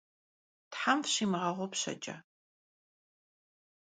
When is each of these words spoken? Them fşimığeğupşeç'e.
Them 0.73 0.99
fşimığeğupşeç'e. 1.05 2.15